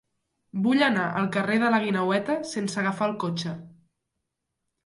[0.67, 3.57] Vull anar al carrer de la Guineueta sense agafar el cotxe.